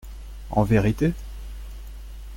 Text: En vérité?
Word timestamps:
En 0.49 0.63
vérité? 0.63 1.13